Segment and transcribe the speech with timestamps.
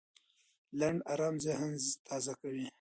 [0.79, 1.71] لنډ ارام ذهن
[2.07, 2.67] تازه کوي.